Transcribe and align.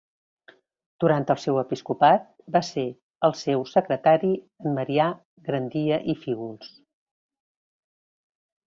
Durant 1.03 1.27
el 1.33 1.37
seu 1.43 1.59
episcopat, 1.63 2.25
va 2.57 2.61
ser 2.69 2.85
el 3.29 3.37
seu 3.43 3.67
secretari 3.75 4.33
en 4.65 4.75
Marià 4.81 5.07
Grandia 5.51 6.03
i 6.15 6.19
Fígols. 6.25 6.75